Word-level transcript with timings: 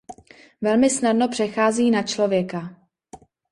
Velmi 0.61 0.89
snadno 0.89 1.27
přechází 1.27 1.91
na 1.91 2.03
člověka. 2.03 2.75